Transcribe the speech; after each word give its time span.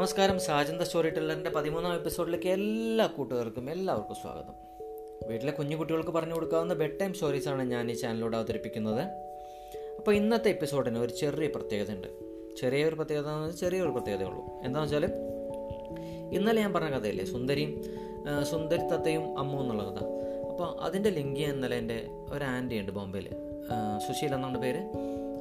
നമസ്കാരം. 0.00 0.36
സാജന്ത 0.44 0.82
സ്റ്റോറി 0.82 1.08
ടെല്ലറിന്റെ 1.14 1.50
പതിമൂന്നാം 1.54 1.94
എപ്പിസോഡിലേക്ക് 1.98 2.48
എല്ലാ 2.58 3.06
കൂട്ടുകാർക്കും 3.16 3.70
എല്ലാവർക്കും 3.70 4.16
സ്വാഗതം. 4.20 4.54
വീട്ടിലെ 5.30 5.52
കുഞ്ഞു 5.52 5.76
കുട്ടികൾക്ക് 5.76 6.12
പറഞ്ഞു 6.16 6.34
കൊടുക്കാവുന്ന 6.34 6.74
ബെഡ് 6.74 6.96
ടൈം 7.00 7.12
സ്റ്റോറീസാണ് 7.16 7.62
ഞാൻ 7.72 7.90
ഈ 7.90 7.94
ചാനലിലൂടെ 8.02 8.36
അവതരിപ്പിക്കുന്നത്. 8.36 9.02
അപ്പോൾ 9.98 10.12
ഇന്നത്തെ 10.20 10.48
എപ്പിസോഡിന് 10.54 10.98
ഒരു 10.98 11.12
ചെറിയ 11.20 11.48
പ്രത്യേകത 11.56 11.90
ഉണ്ട് 11.96 12.08
ചെറിയൊരു 12.60 12.94
പ്രത്യേകത 12.94 13.28
എന്ന് 13.32 13.48
വെച്ചാൽ 13.48 13.60
ചെറിയൊരു 13.60 13.90
പ്രത്യേകതയുള്ളൂ. 13.96 14.44
എന്താണെന്ന് 14.62 14.96
വെച്ചാൽ 14.96 15.06
ഇന്നലെ 16.36 16.60
ഞാൻ 16.60 16.72
പറഞ്ഞ 16.76 16.90
കഥയില്ലേ 16.98 17.26
സുന്ദരിയും 17.32 17.74
സുന്ദരി 18.52 18.86
തത്തയും 18.94 19.26
അമ്മ 19.38 19.60
എന്നുള്ള 19.60 19.84
കഥ. 19.90 20.00
അപ്പോൾ 20.50 20.80
അതിന്റെ 20.88 21.12
ലിങ്ക് 21.18 21.40
ഇന്നലെ 21.40 21.78
എന്റെ 21.82 21.98
ഒരു 22.32 22.44
ആന്റി 22.44 22.78
ഉണ്ട് 22.80 22.92
ബോംബെയിൽ 23.00 23.28
സുശീൽ 24.06 24.34
എന്നാണ് 24.38 24.62
പേര്. 24.64 24.82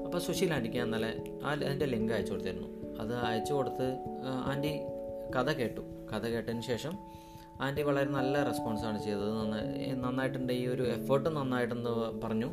അപ്പോൾ 0.06 0.20
സുശീൽ 0.28 0.54
ആന്റിക്ക് 0.58 0.78
ഞാൻ 0.78 0.90
ഇന്നലെ 0.92 1.14
ആ 1.46 1.52
അതിന്റെ 1.52 1.90
ലിങ്ക് 1.96 2.14
അയച്ചു 2.14 2.34
കൊടുത്തിരുന്നു. 2.34 2.70
അത് 3.02 3.14
അയച്ചു 3.30 3.54
കൊടുത്ത് 3.54 3.88
ആന്റി 4.52 4.72
കഥ 5.36 5.50
കേട്ടു. 5.60 5.82
കഥ 6.12 6.26
കേട്ടതിന് 6.28 6.62
ശേഷം 6.62 6.94
ആന്റി 7.62 7.82
വളരെ 7.82 8.10
നല്ല 8.10 8.44
റെസ്പോൺസാണ് 8.44 9.00
ചെയ്തത്. 9.04 9.32
നന്നായി 9.40 9.88
നന്നായിട്ടുണ്ട് 10.04 10.54
ഈ 10.54 10.68
ഒരു 10.68 10.84
എഫേർട്ട് 10.84 11.30
നന്നായിട്ടെന്ന് 11.30 11.94
പറഞ്ഞു. 12.26 12.50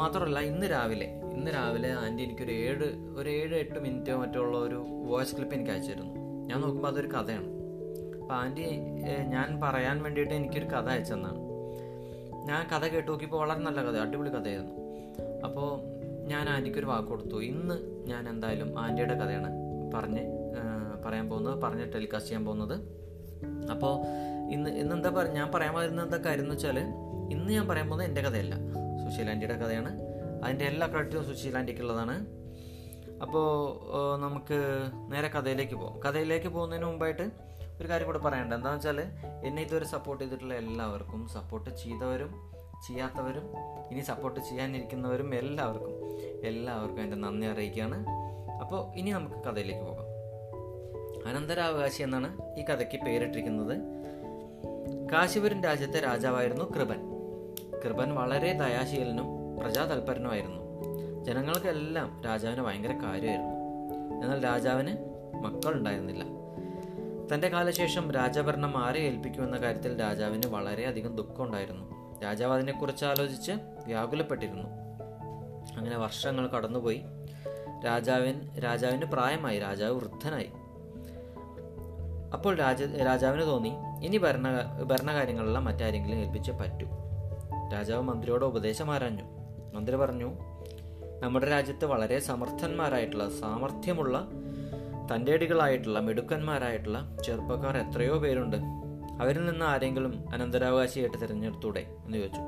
മാത്രമല്ല 0.00 0.38
ഇന്ന് 0.50 0.66
രാവിലെ 0.70 1.08
ഇന്ന് 1.36 1.50
രാവിലെ 1.54 1.88
ആന്റി 1.92 2.22
എനിക്കൊരു 2.22 2.52
ഏഴ് 2.52 2.86
ഒരു 3.18 3.28
ഏഴ് 3.28 3.54
എട്ട് 3.54 3.78
മിനിറ്റോ 3.78 4.16
മറ്റോ 4.18 4.40
ഉള്ള 4.40 4.56
ഒരു 4.58 4.78
വോയിസ് 5.10 5.34
ക്ലിപ്പ് 5.36 5.54
എനിക്ക് 5.54 5.70
അയച്ചിരുന്നു 5.70 6.14
ഞാൻ 6.48 6.60
നോക്കുമ്പോൾ 6.60 6.88
അതൊരു 6.88 7.08
കഥയാണ്. 7.08 7.48
അപ്പോൾ 8.20 8.34
ആന്റി 8.34 8.66
ഞാൻ 9.34 9.48
പറയാൻ 9.64 10.02
വേണ്ടിയിട്ട് 10.02 10.34
എനിക്കൊരു 10.34 10.68
കഥ 10.74 10.88
അയച്ചെന്നാണ് 10.94 11.40
ഞാൻ 12.48 12.62
കഥ 12.72 12.86
കേട്ട് 12.92 13.08
നോക്കിയപ്പോൾ 13.10 13.40
വളരെ 13.42 13.60
നല്ല 13.60 13.80
കഥ 13.88 13.96
അടിപൊളി 14.06 14.30
കഥയായിരുന്നു. 14.30 14.74
അപ്പോൾ 15.46 15.68
ഞാൻ 16.32 16.44
ആന്റിക്കൊരു 16.54 16.88
വാക്ക് 16.92 17.08
കൊടുത്തു. 17.08 17.38
ഇന്ന് 17.50 17.76
ഞാൻ 18.10 18.22
എന്തായാലും 18.32 18.70
ആന്റിയുടെ 18.84 19.16
കഥയാണ് 19.22 19.50
പറഞ്ഞ് 19.94 20.22
പറയാൻ 21.04 21.26
പോകുന്നത് 21.30 21.56
പറഞ്ഞ് 21.64 21.84
ടെലികാസ്റ്റ് 21.94 22.30
ചെയ്യാൻ 22.30 22.44
പോകുന്നത്. 22.48 22.76
അപ്പോൾ 23.72 23.92
ഇന്ന് 24.54 24.70
ഇന്ന് 24.80 24.94
എന്താ 24.96 25.10
പറയുക 25.16 25.36
ഞാൻ 25.40 25.48
പറയാൻ 25.54 25.72
വരുന്ന 25.74 26.02
എന്താ 26.06 26.18
കാര്യം 26.26 26.44
എന്ന് 26.44 26.54
വെച്ചാൽ 26.54 26.78
ഇന്ന് 27.34 27.50
ഞാൻ 27.56 27.64
പറയാൻ 27.70 27.86
പോകുന്നത് 27.90 28.08
എന്റെ 28.10 28.22
കഥയല്ല. 28.26 28.54
സുശീൽ 29.02 29.28
ആന്റിയുടെ 29.32 29.56
കഥയാണ്. 29.62 29.92
അതിന്റെ 30.44 30.64
എല്ലാ 30.70 30.86
ക്രെഡിറ്റും 30.92 31.24
സുശീൽ 31.28 31.54
ആന്റിക്കുള്ളതാണ് 31.58 32.16
അപ്പോൾ 33.24 33.46
നമുക്ക് 34.24 34.56
നേരെ 35.12 35.28
കഥയിലേക്ക് 35.36 35.76
പോകാം 35.82 35.96
കഥയിലേക്ക് 36.04 36.48
പോകുന്നതിന് 36.56 36.86
മുമ്പായിട്ട് 36.90 37.26
ഒരു 37.80 37.86
കാര്യം 37.90 38.08
കൂടെ 38.08 38.20
പറയണ്ട 38.26 38.52
എന്താണെന്ന് 38.58 38.88
വെച്ചാൽ 38.88 38.98
എന്നെ 39.46 39.60
ഇതുവരെ 39.66 39.86
സപ്പോർട്ട് 39.94 40.20
ചെയ്തിട്ടുള്ള 40.22 40.54
എല്ലാവർക്കും 40.64 41.20
സപ്പോർട്ട് 41.36 41.70
ചെയ്തവരും 41.82 42.32
ചെയ്യാത്തവരും 42.86 43.50
ഇനി 43.90 44.00
സപ്പോർട്ട് 44.00 44.40
ചെയ്യാനിരിക്കുന്നവരും 44.40 45.34
എല്ലാവർക്കും 45.34 46.16
എല്ലാവർക്കും 46.46 47.02
എന്റെ 47.02 47.16
നന്ദി 47.16 47.46
അറിയിക്കുകയാണ്. 47.46 48.06
അപ്പോൾ 48.60 48.94
ഇനി 48.94 49.10
നമുക്ക് 49.10 49.34
കഥയിലേക്ക് 49.34 49.84
പോകാം. 49.84 50.06
അനന്തരാവകാശി 51.28 52.02
എന്നാണ് 52.02 52.38
ഈ 52.58 52.64
കഥയ്ക്ക് 52.64 53.04
പേരിട്ടിരിക്കുന്നത്. 53.04 53.78
കാശിപുരം 55.12 55.62
രാജ്യത്തെ 55.62 56.00
രാജാവായിരുന്നു 56.00 56.64
കൃപൻ. 56.64 56.98
കൃപൻ 57.84 58.14
വളരെ 58.14 58.52
ദയാശീലനും 58.52 59.58
പ്രജാതൽപരനുമായിരുന്നു. 59.60 60.66
ജനങ്ങൾക്കെല്ലാം 61.24 62.22
രാജാവിന് 62.24 62.60
ഭയങ്കര 62.60 62.92
കാര്യമായിരുന്നു. 62.92 63.56
എന്നാൽ 64.24 64.44
രാജാവിന് 64.44 64.96
മക്കളുണ്ടായിരുന്നില്ല. 65.34 66.24
തന്റെ 67.34 67.48
കാലശേഷം 67.48 68.10
രാജഭരണം 68.10 68.78
ആരെ 68.78 69.00
ഏൽപ്പിക്കുമെന്ന 69.00 69.56
കാര്യത്തിൽ 69.56 70.00
രാജാവിന് 70.00 70.46
വളരെയധികം 70.46 71.16
ദുഃഖമുണ്ടായിരുന്നു. 71.16 72.05
രാജാവ് 72.22 72.54
അതിനെക്കുറിച്ച് 72.54 73.04
ആലോചിച്ച് 73.04 73.52
വ്യാകുലപ്പെട്ടിരുന്നു. 73.86 74.68
അങ്ങനെ 75.76 75.96
വർഷങ്ങൾ 75.96 76.46
കടന്നുപോയി. 76.46 77.02
രാജാവിൻ 77.86 78.58
രാജാവിന് 78.58 79.04
പ്രായമായി. 79.04 79.58
രാജാവ് 79.58 79.92
വൃദ്ധനായി. 79.92 80.50
അപ്പോൾ 82.32 82.56
രാജ 82.56 82.82
രാജാവിന് 82.82 83.42
തോന്നി 83.42 83.72
ഇനി 84.02 84.16
ഭരണ 84.16 84.46
ഭരണകാര്യങ്ങളെല്ലാം 84.82 85.64
മറ്റാരെങ്കിലും 85.64 86.16
ഏൽപ്പിച്ച് 86.16 86.52
പറ്റൂ. 86.52 86.86
രാജാവ് 87.72 88.02
മന്ത്രിയോട് 88.02 88.44
ഉപദേശം 88.44 88.90
ആരാഞ്ഞു. 88.90 89.22
മന്ത്രി 89.74 89.96
പറഞ്ഞു 89.96 90.32
നമ്മുടെ 91.20 91.46
രാജ്യത്ത് 91.46 91.84
വളരെ 91.84 92.18
സമർത്ഥന്മാരായിട്ടുള്ള 92.18 93.30
സാമർഥ്യമുള്ള 93.30 94.28
തന്റെടികളായിട്ടുള്ള 95.14 95.98
മിടുക്കന്മാരായിട്ടുള്ള 95.98 97.16
ചെറുപ്പക്കാർ 97.26 97.76
എത്രയോ 97.76 98.18
പേരുണ്ട്. 98.18 98.56
അവരിൽ 99.20 99.46
നിന്ന് 99.46 99.64
ആരെങ്കിലും 99.64 100.24
അനന്തരാവകാശിയായിട്ട് 100.32 101.22
തിരഞ്ഞെടുത്തൂടെ 101.22 101.80
എന്ന് 101.80 102.18
ചോദിച്ചു. 102.18 102.40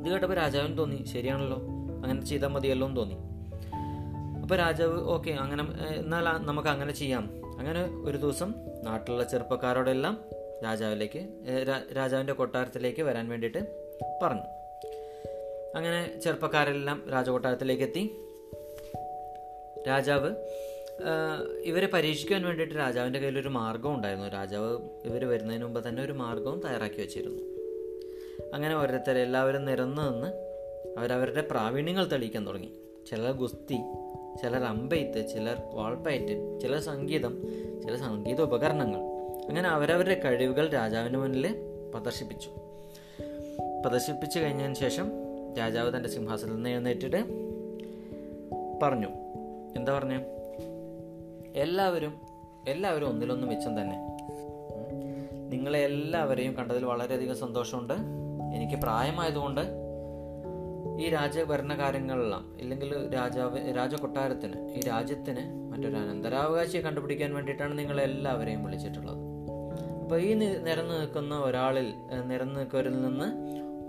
ഇത് 0.00 0.10
കേട്ടപ്പോൾ 0.10 0.34
രാജാവിന് 0.34 0.78
തോന്നി 0.78 1.04
ശരിയാണല്ലോ 1.12 1.56
അങ്ങനെ 2.04 2.24
ചെയ്താൽ 2.24 2.48
മതിയല്ലോ 2.48 2.86
എന്ന് 2.86 3.00
തോന്നി. 3.00 3.16
അപ്പോൾ 4.40 4.54
രാജാവ് 4.54 5.04
ഓക്കെ 5.04 5.30
അങ്ങനെ 5.30 5.62
എന്നാൽ 5.96 6.24
നമുക്ക് 6.24 6.68
അങ്ങനെ 6.68 6.92
ചെയ്യാം. 6.92 7.30
അങ്ങനെ 7.58 7.82
ഒരു 8.04 8.16
ദിവസം 8.16 8.54
നാട്ടിലുള്ള 8.84 9.24
ചെറുപ്പക്കാരോടെല്ലാം 9.24 10.20
രാജാവിലേക്ക് 10.64 11.28
രാജാവിന്റെ 11.96 12.32
കൊട്ടാരത്തിലേക്ക് 12.32 13.02
വരാൻ 13.02 13.28
വേണ്ടിയിട്ട് 13.28 13.58
പറഞ്ഞു. 14.22 14.42
അങ്ങനെ 15.76 16.20
ചെറുപ്പക്കാരെല്ലാം 16.20 17.02
രാജകൊട്ടാരത്തിലേക്ക് 17.12 17.82
എത്തി. 17.82 18.20
രാജാവ് 19.88 20.36
ഇവരെ 21.64 21.86
പരീക്ഷിക്കാൻ 21.86 22.42
വേണ്ടിയിട്ട് 22.42 22.74
രാജാവിന്റെ 22.74 23.18
കയ്യിൽ 23.18 23.38
ഒരു 23.38 23.48
മാർഗം 23.48 23.94
ഉണ്ടായിരുന്നു. 23.94 24.28
രാജാവ് 24.28 24.78
ഇവർ 25.04 25.24
വരുന്നതിന് 25.24 25.64
മുമ്പ് 25.64 25.88
തന്നെ 25.88 26.02
ഒരു 26.02 26.12
മാർഗവും 26.12 26.60
തയ്യാറാക്കി 26.60 27.00
വെച്ചിരുന്നു. 27.00 27.42
അങ്ങനെ 28.54 28.74
ഓരോരുത്തർ 28.74 29.18
എല്ലാവരും 29.18 29.64
നിരന്ന് 29.64 30.02
നിന്ന് 30.02 30.26
അവരവരുടെ 30.98 31.40
പ്രാവീണ്യങ്ങൾ 31.40 32.04
തെളിയിക്കാൻ 32.04 32.46
തുടങ്ങി. 32.46 32.72
ചിലർ 33.10 33.32
ഗുസ്തി 33.32 33.76
ചിലർ 34.42 34.64
അമ്പെയ്ത്ത് 34.64 35.28
ചിലർ 35.28 35.56
വാൾപ്പയറ്റ് 35.72 36.60
ചിലർ 36.60 36.80
സംഗീതം 36.80 37.42
ചില 37.82 37.96
സംഗീത 37.96 38.40
ഉപകരണങ്ങൾ. 38.40 39.00
അങ്ങനെ 39.48 39.68
അവരവരുടെ 39.68 40.20
കഴിവുകൾ 40.24 40.68
രാജാവിന് 40.68 41.16
മുന്നിൽ 41.16 41.56
പ്രദർശിപ്പിച്ചു. 41.94 42.48
പ്രദർശിപ്പിച്ചു 43.84 44.38
കഴിഞ്ഞതിന് 44.38 44.74
ശേഷം 44.74 45.10
രാജാവ് 45.58 45.96
തന്റെ 45.96 46.08
സിംഹാസനത്തിൽ 46.08 46.54
നിന്ന് 46.54 46.70
എഴുന്നേറ്റിട്ട് 46.70 47.16
പറഞ്ഞു. 48.82 49.08
എന്താ 49.76 49.98
പറഞ്ഞു? 49.98 50.33
എല്ലാവരും 51.54 52.20
എല്ലാവരും 52.68 53.08
ഒന്നിലൊന്ന് 53.08 53.46
മിച്ചം 53.46 53.80
തന്നെ. 53.80 53.96
നിങ്ങളെ 55.48 55.78
എല്ലാവരെയും 55.78 56.54
കണ്ടതിൽ 56.54 56.84
വളരെയധികം 56.84 57.36
സന്തോഷമുണ്ട്. 57.36 57.94
എനിക്ക് 58.54 58.82
പ്രായമായതുകൊണ്ട് 58.82 59.60
ഈ 61.00 61.08
രാജഭരണകാര്യങ്ങളെല്ലാം 61.08 62.56
ഇല്ലെങ്കിൽ 62.60 63.14
രാജാവ് 63.14 63.76
രാജകൊട്ടാരത്തിന് 63.76 64.70
ഈ 64.76 64.80
രാജ്യത്തിന് 64.80 65.72
മറ്റൊരു 65.72 65.96
അനന്തരാവകാശിയെ 65.96 66.80
കണ്ടുപിടിക്കാൻ 66.80 67.34
വേണ്ടിയിട്ടാണ് 67.34 67.78
നിങ്ങളെല്ലാവരെയും 67.78 68.64
വിളിച്ചിട്ടുള്ളത്. 68.64 69.16
അപ്പോൾ 70.02 70.20
ഈ 70.20 70.34
നിരന്നു 70.34 70.94
നിൽക്കുന്ന 70.94 71.38
ഒരാളിൽ 71.40 71.94
നിരന്ന് 72.26 72.60
നിൽക്കുന്നവരിൽ 72.60 73.02
നിന്ന് 73.02 73.26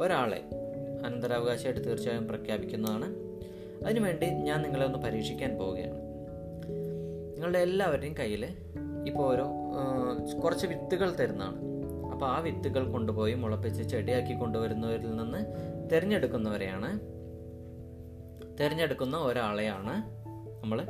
ഒരാളെ 0.01 0.43
അനന്തരാവകാശിയായിട്ട് 1.05 1.85
തീർച്ചയായും 1.85 2.27
പ്രഖ്യാപിക്കുന്നതാണ്. 2.27 3.15
അതിനുവേണ്ടി 3.85 4.25
ഞാൻ 4.25 4.61
നിങ്ങളെ 4.61 4.85
ഒന്ന് 4.85 4.99
പരീക്ഷിക്കാൻ 4.99 5.57
പോവുകയാണ്. 5.57 6.04
നിങ്ങളുടെ 7.45 7.71
എല്ലാവരുടെയും 7.71 8.15
കയ്യിൽ 8.19 8.43
ഇപ്പോൾ 9.07 9.23
ഓരോ 9.31 9.43
കുറച്ച് 10.43 10.67
വിത്തുകൾ 10.67 11.15
തരുന്നതാണ്. 11.15 11.57
അപ്പോൾ 12.11 12.25
ആ 12.25 12.39
വിത്തുകൾ 12.39 12.91
കൊണ്ടുപോയി 12.91 13.33
മുളപ്പിച്ച് 13.33 13.83
ചെടിയാക്കി 13.83 14.39
കൊണ്ടുവരുന്നവരിൽ 14.39 15.15
നിന്ന് 15.15 15.41
തിരഞ്ഞെടുക്കുന്നവരെയാണ് 15.91 16.89
തിരഞ്ഞെടുക്കുന്ന 18.59 19.17
ഒരാളെയാണ് 19.17 19.95
നമ്മൾ 20.63 20.81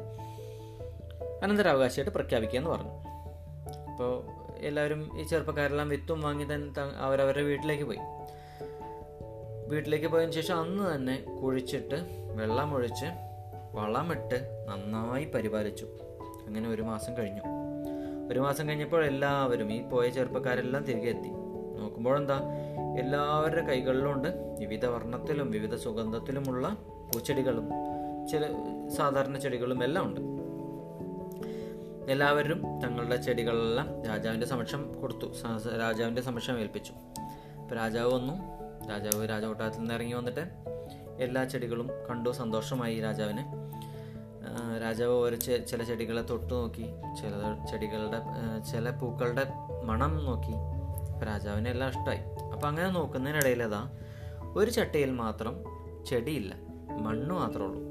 അനന്തരാവകാശിയായിട്ട് 1.44 2.16
പ്രഖ്യാപിക്കുക 2.18 2.60
എന്ന് 2.60 2.70
പറഞ്ഞു. 2.70 2.94
അപ്പോൾ 3.92 4.14
എല്ലാവരും 4.60 5.20
ഈ 5.20 5.24
ചെറുപ്പക്കാരെല്ലാം 5.24 5.90
വിത്തും 5.90 6.22
വാങ്ങി 6.22 6.44
തന്നെ 6.44 6.82
അവരവരുടെ 6.98 7.44
വീട്ടിലേക്ക് 7.44 7.84
പോയി. 7.84 8.00
വീട്ടിലേക്ക് 9.68 10.06
പോയതിന് 10.06 10.32
ശേഷം 10.32 10.60
അന്ന് 10.60 10.96
തന്നെ 10.96 11.26
കുഴിച്ചിട്ട് 11.44 11.96
വെള്ളമൊഴിച്ച് 12.36 13.06
വളമിട്ട് 13.74 14.66
നന്നായി 14.68 15.26
പരിപാലിച്ചു. 15.26 15.88
അങ്ങനെ 16.48 16.70
ഒരു 16.70 16.82
മാസം 16.82 17.18
കഴിഞ്ഞു. 17.18 17.42
ഒരു 18.30 18.40
മാസം 18.40 18.70
കഴിഞ്ഞപ്പോൾ 18.70 19.06
എല്ലാവരും 19.06 19.74
ഈ 19.74 19.82
പോയ 19.82 20.10
ചെറുപ്പക്കാരെല്ലാം 20.10 20.84
തിരികെ 20.84 21.10
എത്തി. 21.10 21.30
നോക്കുമ്പോൾ 21.80 22.18
എന്താ 22.18 22.42
എല്ലാവരുടെ 23.00 23.66
കൈകളിലുണ്ട് 23.66 24.28
വിവിധ 24.60 24.86
വർണത്തിലും 24.86 25.52
വിവിധ 25.52 25.76
സുഗന്ധത്തിലുമുള്ള 25.76 26.78
പൂച്ചെടികളും 27.14 27.70
ചില 28.32 28.48
സാധാരണ 28.96 29.38
ചെടികളും 29.38 29.84
എല്ലാം 29.84 30.06
ഉണ്ട്. 30.06 30.22
എല്ലാവരും 32.12 32.64
തങ്ങളുടെ 32.84 33.16
ചെടികളെല്ലാം 33.16 34.06
രാജാവിന്റെ 34.06 34.48
സമക്ഷം 34.48 35.02
കൊടുത്തു. 35.02 35.26
രാജാവിന്റെ 35.80 36.22
സമക്ഷം 36.22 36.60
ഏൽപ്പിച്ചു. 36.60 36.94
അപ്പോൾ 37.62 37.76
രാജാവ് 37.76 38.14
വന്നു. 38.14 38.34
രാജാവ് 38.90 39.30
രാജകൊട്ടാരത്തിൽ 39.30 39.80
നിന്ന് 39.80 39.94
ഇറങ്ങി 39.94 40.14
വന്നിട്ട് 40.14 40.42
എല്ലാ 41.20 41.44
ചെടികളും 41.44 41.90
കണ്ടു. 42.10 42.30
സന്തോഷമായി 42.30 43.00
രാജാവിന്. 43.00 43.65
രാജാവ് 44.96 45.16
ഓരോ 45.22 45.38
ചില 45.70 45.84
ചെടികളെ 45.84 46.22
തൊട്ടു 46.22 46.54
നോക്കി 46.54 46.86
ചില 47.20 47.32
ചെടികളുടെ 47.72 48.20
ചില 48.72 48.90
പൂക്കളുടെ 48.90 49.44
മണം 49.84 50.26
നോക്കി. 50.26 50.54
രാജാവിന് 51.26 51.70
എല്ലാം 51.70 51.90
ഇഷ്ടമായി 51.90 52.22
അപ്പം 52.54 52.68
അങ്ങനെ 52.68 52.90
നോക്കുന്നതിനിടയിൽ 52.90 53.64
അതാ 53.64 53.82
ഒരു 54.56 54.72
ചട്ടയിൽ 54.72 55.12
മാത്രം 55.12 55.56
ചെടിയില്ല 56.06 56.54
മണ്ണ് 57.02 57.34
മാത്രമേ 57.36 57.66
ഉള്ളൂ. 57.66 57.82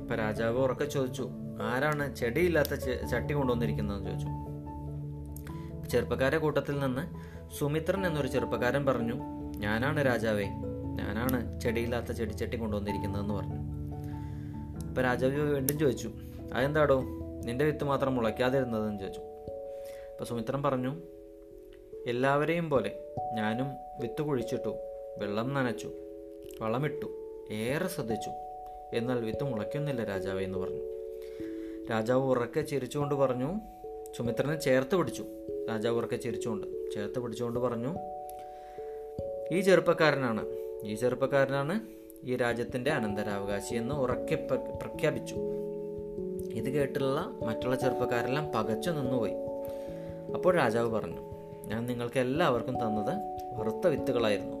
ഇപ്പം 0.00 0.16
രാജാവ് 0.16 0.58
ഉറക്കെ 0.58 0.84
ചോദിച്ചു 0.84 1.28
ആരാണ് 1.62 2.16
ചെടിയില്ലാത്ത 2.16 2.74
ചട്ടി 3.12 3.34
കൊണ്ടുവന്നിരിക്കുന്നതെന്ന് 3.34 4.10
ചോദിച്ചു. 4.10 4.32
ചെറുപ്പക്കാരെ 5.88 6.38
കൂട്ടത്തിൽ 6.38 6.78
നിന്ന് 6.78 7.06
സുമിത്രൻ 7.58 8.06
എന്നൊരു 8.06 8.28
ചെറുപ്പക്കാരൻ 8.28 8.86
പറഞ്ഞു 8.86 9.18
ഞാനാണ് 9.56 10.06
രാജാവേ 10.06 10.48
ഞാനാണ് 11.00 11.60
ചെടിയില്ലാത്ത 11.60 12.12
ചെടിച്ചട്ടി 12.12 12.56
കൊണ്ടുവന്നിരിക്കുന്നതെന്ന് 12.56 13.34
പറഞ്ഞു. 13.34 13.75
അപ്പോൾ 14.96 15.04
രാജാവ് 15.04 15.32
വീണ്ടും 15.32 15.78
ചോദിച്ചു 15.78 16.10
അതെന്താടോ? 16.52 17.00
നിന്റെ 17.44 17.64
വിത്ത് 17.64 17.84
മാത്രം 17.84 18.14
മുളയ്ക്കാതിരുന്നതെന്ന് 18.14 19.00
ചോദിച്ചു. 19.00 19.20
അപ്പോൾ 20.12 20.24
സുമിത്രൻ 20.24 20.62
പറഞ്ഞു 20.62 20.96
എല്ലാവരെയും 22.06 22.70
പോലെ 22.70 23.04
ഞാനും 23.34 23.66
വിത്ത് 24.00 24.22
കുഴിച്ചിട്ടു 24.22 24.68
വെള്ളം 25.18 25.54
നനച്ചു 25.54 25.90
വളമിട്ടു 26.60 27.06
ഏറെ 27.50 27.88
ശ്രദ്ധിച്ചു. 27.88 28.30
എന്നാൽ 28.92 29.24
വിത്ത് 29.24 29.44
മുളയ്ക്കുന്നില്ല 29.44 30.04
രാജാവേ 30.04 30.44
എന്ന് 30.44 30.58
പറഞ്ഞു. 30.58 30.80
രാജാവ് 31.90 32.24
ഉറക്കെ 32.30 32.60
ചിരിച്ചുകൊണ്ട് 32.60 33.14
പറഞ്ഞു 33.14 33.60
സുമിത്രനെ 34.16 34.60
ചേർത്ത് 34.60 34.96
പിടിച്ചു. 34.96 35.24
രാജാവ് 35.68 35.96
ഉറക്കെ 35.96 36.16
ചിരിച്ചുകൊണ്ട് 36.16 36.90
ചേർത്ത് 36.94 37.18
പിടിച്ചുകൊണ്ട് 37.18 37.60
പറഞ്ഞു 37.60 37.94
ഈ 39.54 39.60
ചെറുപ്പക്കാരനാണ് 39.60 40.46
ഈ 40.84 40.94
ചെറുപ്പക്കാരനാണ് 40.94 41.80
ഈ 42.26 42.36
രാജ്യത്തിന്റെ 42.36 42.90
അനന്തരാവകാശി 42.90 43.74
എന്ന് 43.74 43.94
ഉറക്കെ 43.94 44.34
പ്രഖ്യാപിച്ചു. 44.82 45.36
ഇത് 46.52 46.70
കേട്ടുള്ള 46.70 47.20
മറ്റുള്ള 47.42 47.76
ചെറുപ്പക്കാരെല്ലാം 47.76 48.52
പകച്ചു 48.54 48.90
നിന്നുപോയി. 48.90 49.32
അപ്പോൾ 50.34 50.54
രാജാവ് 50.54 50.90
പറഞ്ഞു 50.90 51.20
ഞാൻ 51.64 51.86
നിങ്ങൾക്ക് 51.86 52.20
എല്ലാവർക്കും 52.20 52.74
തന്നത് 52.74 53.38
വറുത്ത 53.54 53.86
വിത്തുകളായിരുന്നു. 53.86 54.56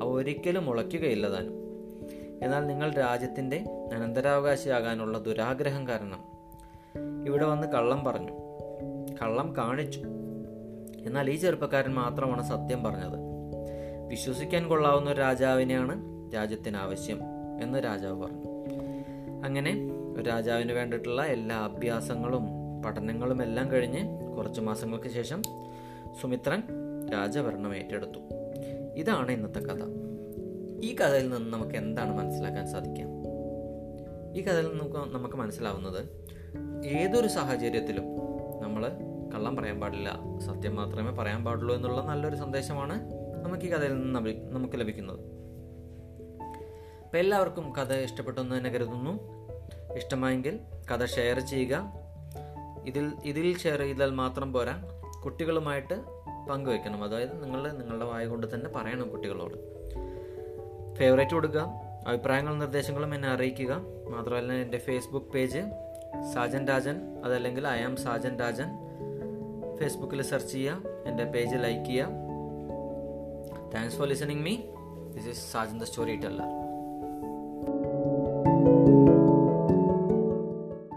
അവ 0.00 0.08
ഒരിക്കലും 0.08 0.66
മുളയ്ക്കുകയില്ല 0.66 1.28
താനും. 1.28 1.52
എന്നാൽ 2.42 2.66
നിങ്ങൾ 2.66 2.92
രാജ്യത്തിന്റെ 2.92 3.64
അനന്തരാവകാശിയാകാനുള്ള 3.94 5.18
ദുരാഗ്രഹം 5.18 5.88
കാരണം 5.88 6.24
ഇവിടെ 7.26 7.44
വന്ന് 7.44 7.66
കള്ളം 7.66 8.04
പറഞ്ഞു. 8.04 8.32
കള്ളം 9.22 9.56
കാണിച്ചു. 9.56 10.00
എന്നാൽ 11.04 11.30
ഈ 11.30 11.36
ചെറുപ്പക്കാരൻ 11.36 11.94
മാത്രമാണ് 11.94 12.42
സത്യം 12.48 12.84
പറഞ്ഞത്. 12.84 13.18
വിശ്വസിക്കാൻ 14.08 14.68
കൊള്ളാവുന്ന 14.68 15.10
ഒരു 15.10 15.20
രാജാവിനെയാണ് 15.20 16.09
രാജ്യത്തിന് 16.34 16.76
ആവശ്യം 16.76 17.20
എന്ന് 17.62 17.84
രാജാവ് 17.84 18.22
പറഞ്ഞു. 18.22 18.44
അങ്ങനെ 19.44 19.90
രാജാവിന് 20.22 20.72
വേണ്ടിയിട്ടുള്ള 20.72 21.22
എല്ലാ 21.22 21.56
അഭ്യാസങ്ങളും 21.56 22.46
പഠനങ്ങളും 22.86 23.42
എല്ലാം 23.42 23.70
കഴിഞ്ഞ് 23.70 24.34
കുറച്ച് 24.36 24.60
മാസങ്ങൾക്ക് 24.60 25.08
ശേഷം 25.08 25.42
സുമിത്രൻ 26.20 26.62
രാജഭരണം 27.12 27.76
ഏറ്റെടുത്തു. 27.76 28.18
ഇതാണ് 28.96 29.32
ഇന്നത്തെ 29.32 29.58
കഥ. 29.58 29.82
ഈ 30.84 30.94
കഥയിൽ 30.94 31.28
നിന്ന് 31.28 31.52
നമുക്ക് 31.52 31.76
എന്താണ് 31.76 32.18
മനസ്സിലാക്കാൻ 32.18 32.66
സാധിക്കുക? 32.66 33.04
ഈ 34.34 34.40
കഥയിൽ 34.40 34.66
നിന്ന് 34.66 35.14
നമുക്ക് 35.14 35.36
മനസ്സിലാവുന്നത് 35.36 36.20
ഏതൊരു 36.84 37.28
സാഹചര്യത്തിലും 37.28 38.04
നമ്മൾ 38.60 38.88
കള്ളം 39.34 39.56
പറയാൻ 39.56 39.80
പാടില്ല 39.80 40.20
സത്യം 40.38 40.76
മാത്രമേ 40.76 41.10
പറയാൻ 41.10 41.44
പാടുള്ളൂ 41.44 41.74
എന്നുള്ള 41.74 42.00
നല്ലൊരു 42.00 42.36
സന്ദേശമാണ് 42.36 43.10
നമുക്ക് 43.44 43.64
ഈ 43.64 43.70
കഥയിൽ 43.70 44.00
നിന്ന് 44.00 44.34
നമുക്ക് 44.50 44.80
ലഭിക്കുന്നത്. 44.80 45.39
അപ്പം 47.10 47.20
എല്ലാവർക്കും 47.20 47.72
കഥ 47.72 47.92
ഇഷ്ടപ്പെട്ടു 47.92 48.40
എന്ന് 48.40 48.56
തന്നെ 48.56 48.70
കരുതുന്നു. 48.70 49.12
ഇഷ്ടമായെങ്കിൽ 49.94 50.60
കഥ 50.90 51.04
ഷെയർ 51.04 51.40
ചെയ്യുക. 51.40 51.92
ഇതിൽ 52.86 53.12
ഇതിൽ 53.24 53.58
ഷെയർ 53.58 53.78
ചെയ്താൽ 53.78 54.10
മാത്രം 54.10 54.52
പോരാ. 54.52 54.82
കുട്ടികളുമായിട്ട് 55.24 55.94
പങ്കുവെക്കണം 56.50 57.04
അതായത് 57.04 57.44
നിങ്ങൾ 57.44 57.72
നിങ്ങളുടെ 57.72 58.04
വായ 58.04 58.26
കൊണ്ട് 58.26 58.54
തന്നെ 58.54 58.70
പറയണം 58.70 59.10
കുട്ടികളോട്. 59.10 59.54
ഫേവറേറ്റ് 60.94 61.34
കൊടുക്കുക 61.34 61.60
അഭിപ്രായങ്ങളും 62.08 62.58
നിർദ്ദേശങ്ങളും 62.58 63.14
എന്നെ 63.14 63.28
അറിയിക്കുക. 63.28 63.80
മാത്രമല്ല 64.08 64.52
എന്റെ 64.52 64.78
ഫേസ്ബുക്ക് 64.78 65.26
പേജ് 65.26 65.58
സാജൻ 66.34 66.68
രാജൻ 66.68 67.22
അതല്ലെങ്കിൽ 67.24 67.68
ഐ 67.68 67.80
ആം 67.80 67.96
സാജൻ 67.96 68.38
രാജൻ. 68.38 68.66
ഫേസ്ബുക്കിൽ 69.76 70.22
സെർച്ച് 70.22 70.52
ചെയ്യുക. 70.52 70.82
എന്റെ 71.06 71.24
പേജ് 71.24 71.56
ലൈക്ക് 71.56 71.84
ചെയ്യുക. 71.84 72.06
Thanks 73.74 73.96
for 73.96 74.08
listening 74.08 74.42
me 74.42 74.56
this 75.14 75.28
is 75.28 75.52
Sajan 75.52 75.78
the 75.78 75.82
story 75.82 76.16
teller 76.16 76.59